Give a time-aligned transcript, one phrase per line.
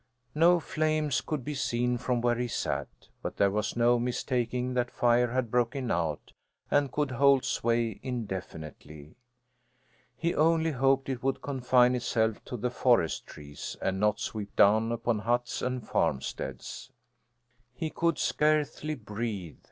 [0.33, 2.87] No flames could be seen from where he sat,
[3.21, 6.33] but there was no mistaking that fire had broken out
[6.71, 9.13] and could hold sway indefinitely.
[10.17, 14.91] He only hoped it would confine itself to the forest trees, and not sweep down
[14.91, 16.91] upon huts and farmsteads.
[17.75, 19.59] He could scarcely breathe.